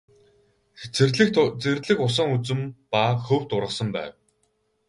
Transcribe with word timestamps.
Цэцэрлэгт 0.79 1.35
зэрлэг 1.61 1.97
усан 2.05 2.27
үзэм 2.35 2.59
ба 2.91 3.03
хөвд 3.25 3.49
ургасан 3.57 3.89
байв. 3.95 4.11